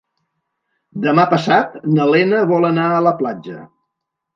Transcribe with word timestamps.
Demà 1.03 1.27
passat 1.35 1.77
na 1.95 2.11
Lena 2.15 2.43
vol 2.57 2.69
anar 2.75 2.91
a 2.99 3.07
la 3.11 3.17
platja. 3.25 3.65